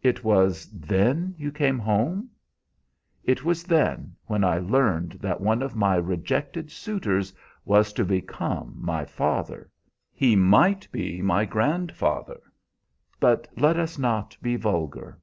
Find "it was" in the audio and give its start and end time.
0.00-0.70, 3.24-3.64